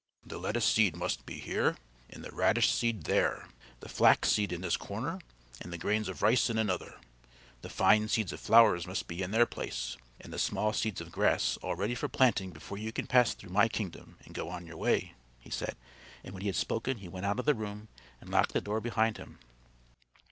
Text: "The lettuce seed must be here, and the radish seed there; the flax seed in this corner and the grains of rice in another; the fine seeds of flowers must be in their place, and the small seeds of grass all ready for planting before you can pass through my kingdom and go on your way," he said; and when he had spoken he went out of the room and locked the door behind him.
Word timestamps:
"The 0.25 0.39
lettuce 0.39 0.65
seed 0.65 0.95
must 0.95 1.27
be 1.27 1.35
here, 1.39 1.77
and 2.09 2.23
the 2.25 2.31
radish 2.31 2.71
seed 2.73 3.03
there; 3.03 3.49
the 3.81 3.87
flax 3.87 4.31
seed 4.31 4.51
in 4.51 4.61
this 4.61 4.75
corner 4.75 5.19
and 5.61 5.71
the 5.71 5.77
grains 5.77 6.09
of 6.09 6.23
rice 6.23 6.49
in 6.49 6.57
another; 6.57 6.99
the 7.61 7.69
fine 7.69 8.07
seeds 8.07 8.33
of 8.33 8.39
flowers 8.39 8.87
must 8.87 9.05
be 9.07 9.21
in 9.21 9.29
their 9.29 9.45
place, 9.45 9.97
and 10.19 10.33
the 10.33 10.39
small 10.39 10.73
seeds 10.73 11.01
of 11.01 11.11
grass 11.11 11.55
all 11.61 11.75
ready 11.75 11.93
for 11.93 12.07
planting 12.07 12.49
before 12.49 12.79
you 12.79 12.91
can 12.91 13.05
pass 13.05 13.35
through 13.35 13.51
my 13.51 13.67
kingdom 13.67 14.17
and 14.25 14.33
go 14.33 14.49
on 14.49 14.65
your 14.65 14.77
way," 14.77 15.13
he 15.39 15.51
said; 15.51 15.75
and 16.23 16.33
when 16.33 16.41
he 16.41 16.47
had 16.47 16.55
spoken 16.55 16.97
he 16.97 17.07
went 17.07 17.27
out 17.27 17.37
of 17.39 17.45
the 17.45 17.53
room 17.53 17.87
and 18.19 18.31
locked 18.31 18.53
the 18.53 18.59
door 18.61 18.81
behind 18.81 19.17
him. 19.17 19.37